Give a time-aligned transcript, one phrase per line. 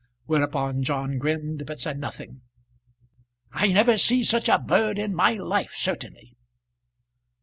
[0.25, 2.41] Whereupon John grinned but said nothing.
[3.53, 6.35] "I never see such a bird in my life, certainly."